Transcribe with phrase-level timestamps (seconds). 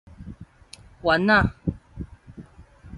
[1.03, 1.53] 原仔